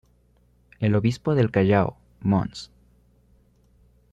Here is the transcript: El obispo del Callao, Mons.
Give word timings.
El 0.79 0.95
obispo 0.95 1.35
del 1.35 1.51
Callao, 1.51 1.95
Mons. 2.21 2.71